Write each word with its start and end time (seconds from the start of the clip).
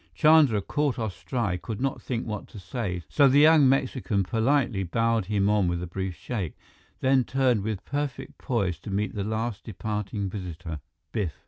Chandra, 0.15 0.63
caught 0.63 0.97
off 0.97 1.15
stride, 1.15 1.61
could 1.61 1.79
not 1.79 2.01
think 2.01 2.25
what 2.25 2.47
to 2.47 2.57
say, 2.57 3.03
so 3.07 3.27
the 3.27 3.37
young 3.37 3.69
Mexican 3.69 4.23
politely 4.23 4.81
bowed 4.81 5.25
him 5.25 5.47
on 5.47 5.67
with 5.67 5.83
a 5.83 5.85
brief 5.85 6.15
shake; 6.15 6.57
then 7.01 7.23
turned 7.23 7.61
with 7.61 7.85
perfect 7.85 8.39
poise 8.39 8.79
to 8.79 8.89
meet 8.89 9.13
the 9.13 9.23
last 9.23 9.63
departing 9.63 10.27
visitor, 10.27 10.79
Biff. 11.11 11.33